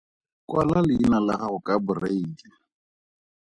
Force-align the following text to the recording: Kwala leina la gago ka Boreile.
Kwala 0.49 0.79
leina 0.87 1.17
la 1.27 1.33
gago 1.39 1.59
ka 1.65 1.75
Boreile. 1.85 2.45